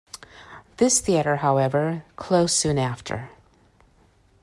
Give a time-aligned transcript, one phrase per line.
[0.77, 3.29] This theatre, however, closed soon after.